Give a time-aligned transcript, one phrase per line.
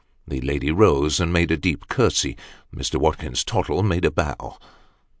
[0.27, 2.35] The lady rose, and made a deep curtsey;
[2.75, 2.95] Mr.
[2.99, 4.57] Watkins Tottle made a bow.